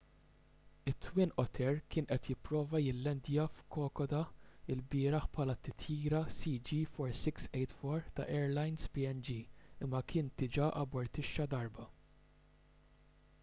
it-twin 0.91 1.31
otter 1.41 1.73
kien 1.95 2.07
qed 2.11 2.23
jipprova 2.29 2.79
jillandja 2.85 3.43
f'kokoda 3.57 4.21
lbieraħ 4.79 5.27
bħala 5.35 5.55
t-titjira 5.67 6.23
cg4684 6.39 8.01
ta' 8.21 8.27
airlines 8.39 8.91
png 8.97 9.39
imma 9.89 10.03
kien 10.15 10.35
diġà 10.43 10.71
abortixxa 10.87 11.49
darba 11.55 11.89